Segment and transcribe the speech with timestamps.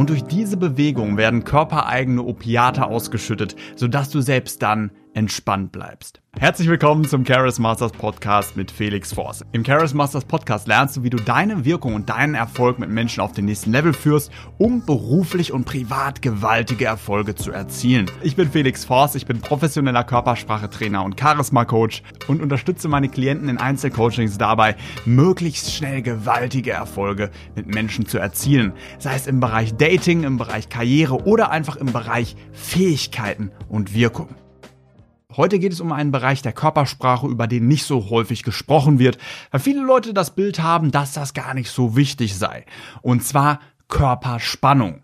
[0.00, 6.20] Und durch diese Bewegung werden körpereigene Opiate ausgeschüttet, sodass du selbst dann entspannt bleibst.
[6.38, 9.44] Herzlich willkommen zum Charis Masters Podcast mit Felix Force.
[9.52, 13.20] Im Charis Masters Podcast lernst du, wie du deine Wirkung und deinen Erfolg mit Menschen
[13.20, 18.06] auf den nächsten Level führst, um beruflich und privat gewaltige Erfolge zu erzielen.
[18.22, 23.48] Ich bin Felix Force, ich bin professioneller Körpersprachetrainer und Charisma Coach und unterstütze meine Klienten
[23.48, 28.72] in Einzelcoachings dabei, möglichst schnell gewaltige Erfolge mit Menschen zu erzielen.
[28.98, 34.28] Sei es im Bereich Dating, im Bereich Karriere oder einfach im Bereich Fähigkeiten und Wirkung.
[35.36, 39.18] Heute geht es um einen Bereich der Körpersprache, über den nicht so häufig gesprochen wird,
[39.50, 42.66] weil viele Leute das Bild haben, dass das gar nicht so wichtig sei.
[43.00, 45.02] Und zwar Körperspannung.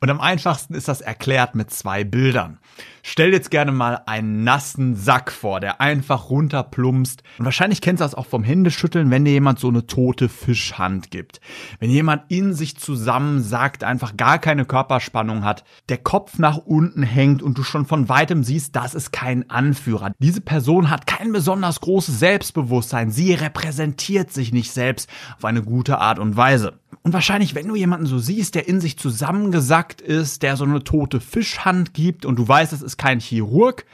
[0.00, 2.58] Und am einfachsten ist das erklärt mit zwei Bildern.
[3.02, 7.22] Stell jetzt gerne mal einen nassen Sack vor, der einfach runterplumpst.
[7.38, 11.10] Und wahrscheinlich kennst du das auch vom Händeschütteln, wenn dir jemand so eine tote Fischhand
[11.10, 11.40] gibt.
[11.80, 17.42] Wenn jemand in sich zusammensackt, einfach gar keine Körperspannung hat, der Kopf nach unten hängt
[17.42, 20.12] und du schon von weitem siehst, das ist kein Anführer.
[20.18, 23.10] Diese Person hat kein besonders großes Selbstbewusstsein.
[23.10, 25.08] Sie repräsentiert sich nicht selbst
[25.38, 26.78] auf eine gute Art und Weise.
[27.02, 30.84] Und wahrscheinlich, wenn du jemanden so siehst, der in sich zusammengesackt ist, der so eine
[30.84, 33.84] tote Fischhand gibt und du weißt, es ist kein Chirurg,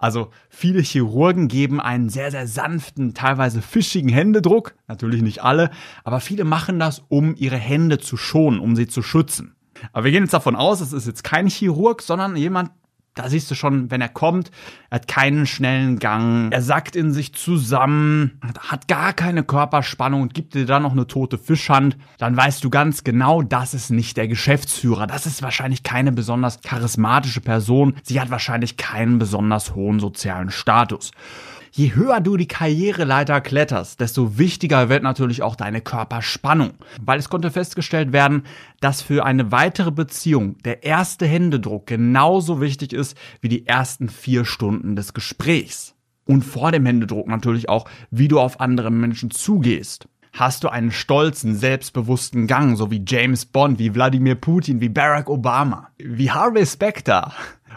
[0.00, 4.74] also viele Chirurgen geben einen sehr, sehr sanften, teilweise fischigen Händedruck.
[4.88, 5.70] Natürlich nicht alle,
[6.04, 9.54] aber viele machen das, um ihre Hände zu schonen, um sie zu schützen.
[9.92, 12.70] Aber wir gehen jetzt davon aus, es ist jetzt kein Chirurg, sondern jemand,
[13.14, 14.50] da siehst du schon, wenn er kommt,
[14.88, 20.34] er hat keinen schnellen Gang, er sackt in sich zusammen, hat gar keine Körperspannung und
[20.34, 24.16] gibt dir dann noch eine tote Fischhand, dann weißt du ganz genau, das ist nicht
[24.16, 25.06] der Geschäftsführer.
[25.06, 27.96] Das ist wahrscheinlich keine besonders charismatische Person.
[28.02, 31.10] Sie hat wahrscheinlich keinen besonders hohen sozialen Status.
[31.72, 36.72] Je höher du die Karriereleiter kletterst, desto wichtiger wird natürlich auch deine Körperspannung.
[37.00, 38.42] Weil es konnte festgestellt werden,
[38.80, 44.44] dass für eine weitere Beziehung der erste Händedruck genauso wichtig ist wie die ersten vier
[44.44, 45.94] Stunden des Gesprächs.
[46.24, 50.08] Und vor dem Händedruck natürlich auch, wie du auf andere Menschen zugehst.
[50.32, 55.28] Hast du einen stolzen, selbstbewussten Gang, so wie James Bond, wie Wladimir Putin, wie Barack
[55.28, 57.32] Obama, wie Harvey Specter?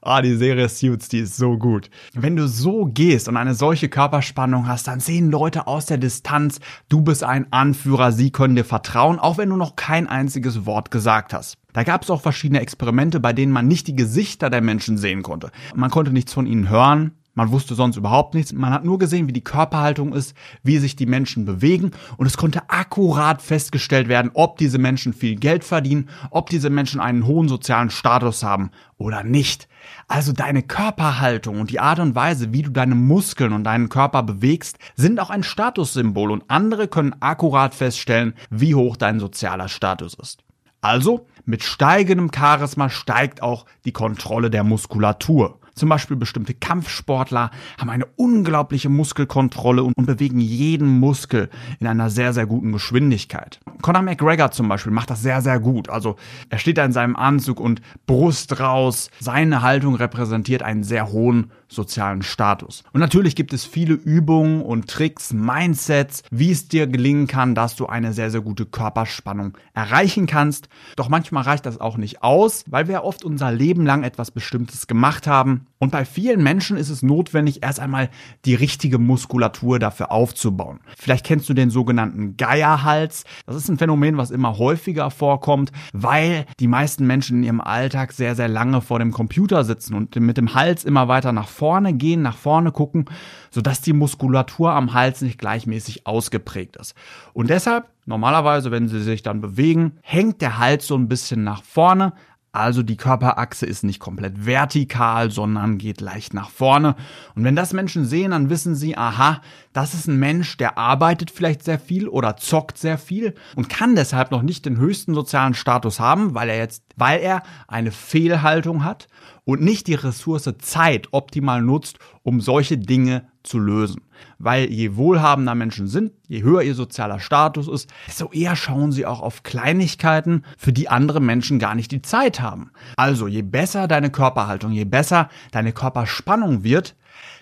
[0.00, 1.90] Ah, die Serie Suits, die ist so gut.
[2.12, 6.60] Wenn du so gehst und eine solche Körperspannung hast, dann sehen Leute aus der Distanz,
[6.88, 10.90] du bist ein Anführer, sie können dir vertrauen, auch wenn du noch kein einziges Wort
[10.90, 11.56] gesagt hast.
[11.72, 15.22] Da gab es auch verschiedene Experimente, bei denen man nicht die Gesichter der Menschen sehen
[15.22, 15.50] konnte.
[15.74, 18.54] Man konnte nichts von ihnen hören, man wusste sonst überhaupt nichts.
[18.54, 21.90] Man hat nur gesehen, wie die Körperhaltung ist, wie sich die Menschen bewegen.
[22.16, 26.98] Und es konnte akkurat festgestellt werden, ob diese Menschen viel Geld verdienen, ob diese Menschen
[26.98, 29.68] einen hohen sozialen Status haben oder nicht.
[30.08, 34.22] Also deine Körperhaltung und die Art und Weise, wie du deine Muskeln und deinen Körper
[34.22, 40.14] bewegst, sind auch ein Statussymbol und andere können akkurat feststellen, wie hoch dein sozialer Status
[40.14, 40.42] ist.
[40.80, 45.60] Also, mit steigendem Charisma steigt auch die Kontrolle der Muskulatur.
[45.76, 51.50] Zum Beispiel bestimmte Kampfsportler haben eine unglaubliche Muskelkontrolle und, und bewegen jeden Muskel
[51.80, 53.60] in einer sehr, sehr guten Geschwindigkeit.
[53.82, 55.90] Conor McGregor zum Beispiel macht das sehr, sehr gut.
[55.90, 56.16] Also
[56.48, 59.10] er steht da in seinem Anzug und Brust raus.
[59.20, 62.82] Seine Haltung repräsentiert einen sehr hohen sozialen Status.
[62.92, 67.76] Und natürlich gibt es viele Übungen und Tricks, Mindsets, wie es dir gelingen kann, dass
[67.76, 70.68] du eine sehr, sehr gute Körperspannung erreichen kannst.
[70.96, 74.86] Doch manchmal reicht das auch nicht aus, weil wir oft unser Leben lang etwas Bestimmtes
[74.86, 75.65] gemacht haben.
[75.78, 78.08] Und bei vielen Menschen ist es notwendig, erst einmal
[78.46, 80.80] die richtige Muskulatur dafür aufzubauen.
[80.96, 83.24] Vielleicht kennst du den sogenannten Geierhals.
[83.44, 88.12] Das ist ein Phänomen, was immer häufiger vorkommt, weil die meisten Menschen in ihrem Alltag
[88.12, 91.92] sehr, sehr lange vor dem Computer sitzen und mit dem Hals immer weiter nach vorne
[91.92, 93.04] gehen, nach vorne gucken,
[93.50, 96.94] sodass die Muskulatur am Hals nicht gleichmäßig ausgeprägt ist.
[97.34, 101.62] Und deshalb, normalerweise, wenn sie sich dann bewegen, hängt der Hals so ein bisschen nach
[101.62, 102.14] vorne,
[102.56, 106.96] also die Körperachse ist nicht komplett vertikal, sondern geht leicht nach vorne.
[107.34, 109.40] Und wenn das Menschen sehen, dann wissen sie, aha,
[109.72, 113.94] das ist ein Mensch, der arbeitet vielleicht sehr viel oder zockt sehr viel und kann
[113.94, 118.84] deshalb noch nicht den höchsten sozialen Status haben, weil er jetzt, weil er eine Fehlhaltung
[118.84, 119.08] hat
[119.46, 124.02] und nicht die Ressource Zeit optimal nutzt, um solche Dinge zu lösen.
[124.38, 129.06] Weil je wohlhabender Menschen sind, je höher ihr sozialer Status ist, desto eher schauen sie
[129.06, 132.72] auch auf Kleinigkeiten, für die andere Menschen gar nicht die Zeit haben.
[132.96, 136.96] Also je besser deine Körperhaltung, je besser deine Körperspannung wird,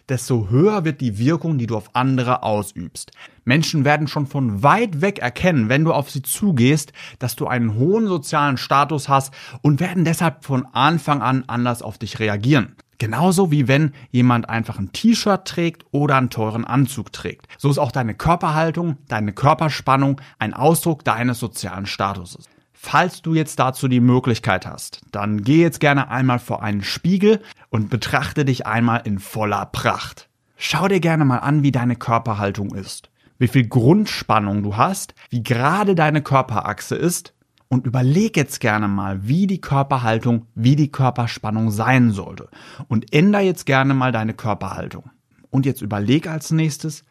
[0.09, 3.13] desto höher wird die Wirkung, die du auf andere ausübst.
[3.45, 7.75] Menschen werden schon von weit weg erkennen, wenn du auf sie zugehst, dass du einen
[7.75, 12.77] hohen sozialen Status hast und werden deshalb von Anfang an anders auf dich reagieren.
[12.99, 17.47] Genauso wie wenn jemand einfach ein T-Shirt trägt oder einen teuren Anzug trägt.
[17.59, 22.49] So ist auch deine Körperhaltung, deine Körperspannung ein Ausdruck deines sozialen Statuses.
[22.87, 27.41] Falls du jetzt dazu die Möglichkeit hast, dann geh jetzt gerne einmal vor einen Spiegel
[27.71, 30.29] und betrachte dich einmal in voller Pracht.
[30.59, 33.09] Schau dir gerne mal an, wie deine Körperhaltung ist,
[33.39, 37.33] wie viel Grundspannung du hast, wie gerade deine Körperachse ist
[37.69, 42.51] und überleg jetzt gerne mal, wie die Körperhaltung, wie die Körperspannung sein sollte
[42.87, 45.11] und änder jetzt gerne mal deine Körperhaltung.
[45.49, 47.05] Und jetzt überleg als nächstes,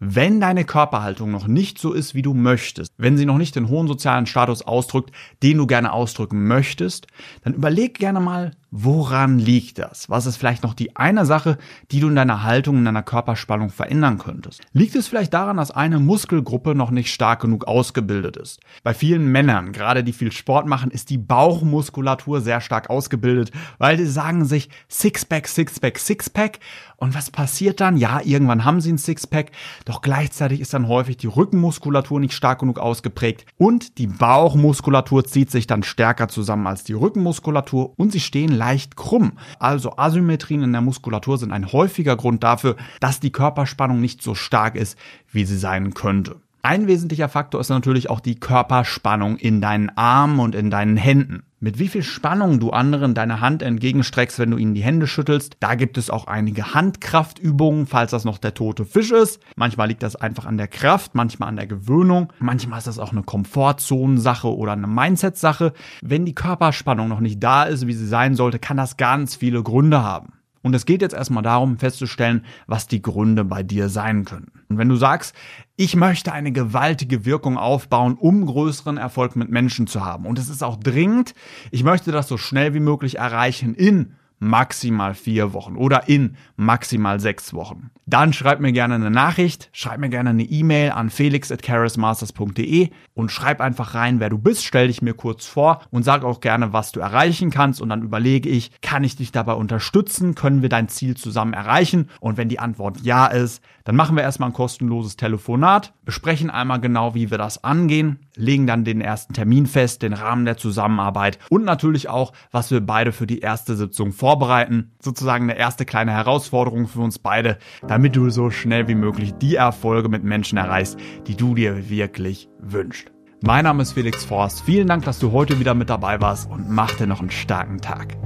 [0.00, 3.68] wenn deine Körperhaltung noch nicht so ist, wie du möchtest, wenn sie noch nicht den
[3.68, 5.12] hohen sozialen Status ausdrückt,
[5.42, 7.06] den du gerne ausdrücken möchtest,
[7.44, 10.08] dann überleg gerne mal, woran liegt das?
[10.08, 11.58] Was ist vielleicht noch die eine Sache,
[11.90, 14.62] die du in deiner Haltung, in deiner Körperspannung verändern könntest?
[14.72, 18.60] Liegt es vielleicht daran, dass eine Muskelgruppe noch nicht stark genug ausgebildet ist?
[18.82, 23.98] Bei vielen Männern, gerade die viel Sport machen, ist die Bauchmuskulatur sehr stark ausgebildet, weil
[23.98, 26.60] sie sagen sich Sixpack, Sixpack, Sixpack
[26.96, 27.96] und was passiert dann?
[27.96, 29.50] Ja, irgendwann haben sie ein Sixpack,
[29.84, 35.50] doch gleichzeitig ist dann häufig die Rückenmuskulatur nicht stark genug ausgeprägt und die Bauchmuskulatur zieht
[35.50, 39.32] sich dann stärker zusammen als die Rückenmuskulatur und sie stehen leicht krumm.
[39.58, 44.34] Also Asymmetrien in der Muskulatur sind ein häufiger Grund dafür, dass die Körperspannung nicht so
[44.34, 44.98] stark ist,
[45.32, 46.36] wie sie sein könnte.
[46.62, 51.42] Ein wesentlicher Faktor ist natürlich auch die Körperspannung in deinen Armen und in deinen Händen.
[51.58, 55.56] Mit wie viel Spannung du anderen deine Hand entgegenstreckst, wenn du ihnen die Hände schüttelst.
[55.60, 59.40] Da gibt es auch einige Handkraftübungen, falls das noch der tote Fisch ist.
[59.56, 62.32] Manchmal liegt das einfach an der Kraft, manchmal an der Gewöhnung.
[62.40, 65.72] Manchmal ist das auch eine Komfortzonensache oder eine Mindset-Sache.
[66.02, 69.62] Wenn die Körperspannung noch nicht da ist, wie sie sein sollte, kann das ganz viele
[69.62, 70.39] Gründe haben.
[70.62, 74.52] Und es geht jetzt erstmal darum, festzustellen, was die Gründe bei dir sein können.
[74.68, 75.34] Und wenn du sagst,
[75.76, 80.50] ich möchte eine gewaltige Wirkung aufbauen, um größeren Erfolg mit Menschen zu haben, und es
[80.50, 81.34] ist auch dringend,
[81.70, 87.20] ich möchte das so schnell wie möglich erreichen in maximal vier Wochen oder in maximal
[87.20, 87.90] sechs Wochen.
[88.06, 93.60] Dann schreib mir gerne eine Nachricht, schreib mir gerne eine E-Mail an felix.charismasters.de und schreib
[93.60, 96.90] einfach rein, wer du bist, stell dich mir kurz vor und sag auch gerne, was
[96.90, 100.88] du erreichen kannst und dann überlege ich, kann ich dich dabei unterstützen, können wir dein
[100.88, 105.16] Ziel zusammen erreichen und wenn die Antwort ja ist, dann machen wir erstmal ein kostenloses
[105.16, 110.14] Telefonat, besprechen einmal genau, wie wir das angehen, legen dann den ersten Termin fest, den
[110.14, 114.92] Rahmen der Zusammenarbeit und natürlich auch, was wir beide für die erste Sitzung vorbereiten vorbereiten.
[115.02, 119.56] Sozusagen eine erste kleine Herausforderung für uns beide, damit du so schnell wie möglich die
[119.56, 123.10] Erfolge mit Menschen erreichst, die du dir wirklich wünschst.
[123.42, 124.62] Mein Name ist Felix Forst.
[124.62, 127.80] Vielen Dank, dass du heute wieder mit dabei warst und mach dir noch einen starken
[127.80, 128.16] Tag.